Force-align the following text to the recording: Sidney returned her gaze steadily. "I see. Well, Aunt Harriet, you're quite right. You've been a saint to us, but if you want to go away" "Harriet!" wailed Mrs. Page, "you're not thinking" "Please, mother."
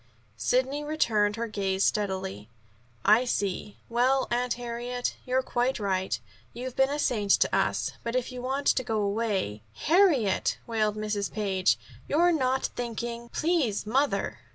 Sidney 0.37 0.83
returned 0.83 1.35
her 1.35 1.45
gaze 1.47 1.83
steadily. 1.83 2.49
"I 3.05 3.23
see. 3.23 3.77
Well, 3.87 4.27
Aunt 4.31 4.55
Harriet, 4.55 5.15
you're 5.27 5.43
quite 5.43 5.79
right. 5.79 6.19
You've 6.53 6.75
been 6.75 6.89
a 6.89 6.97
saint 6.97 7.29
to 7.33 7.55
us, 7.55 7.91
but 8.03 8.15
if 8.15 8.31
you 8.31 8.41
want 8.41 8.65
to 8.65 8.83
go 8.83 8.99
away" 8.99 9.61
"Harriet!" 9.85 10.57
wailed 10.65 10.95
Mrs. 10.95 11.31
Page, 11.31 11.77
"you're 12.07 12.31
not 12.31 12.65
thinking" 12.75 13.29
"Please, 13.31 13.85
mother." 13.85 14.39